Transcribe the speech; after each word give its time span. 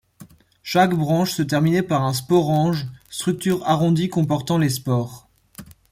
Chaque 0.63 0.95
branche 0.95 1.31
se 1.33 1.43
terminait 1.43 1.83
par 1.83 2.01
un 2.03 2.13
sporange, 2.13 2.87
structure 3.11 3.63
arrondie 3.69 4.09
comportant 4.09 4.57
les 4.57 4.69
spores. 4.69 5.29